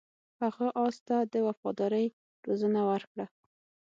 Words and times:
هغه 0.41 0.67
اس 0.83 0.95
ته 1.07 1.17
د 1.33 1.35
وفادارۍ 1.47 2.05
روزنه 2.45 2.81
ورکړه. 2.89 3.25